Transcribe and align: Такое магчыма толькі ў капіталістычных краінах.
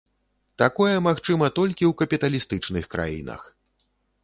Такое 0.61 0.95
магчыма 1.07 1.51
толькі 1.59 1.89
ў 1.91 1.99
капіталістычных 2.01 2.91
краінах. 2.97 3.41